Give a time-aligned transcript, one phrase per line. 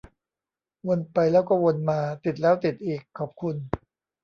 [0.87, 3.55] วนไปแล้วก็วนมา ติดแล้วติดอีก ขอบคุณ